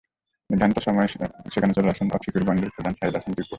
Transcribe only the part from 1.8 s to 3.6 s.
আসেন অবসকিওর ব্যান্ডের প্রধান সাঈদ হাসান টিপু।